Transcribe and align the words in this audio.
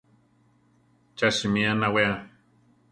¿Cha 1.17 1.29
simí 1.37 1.63
anawea! 1.71 2.13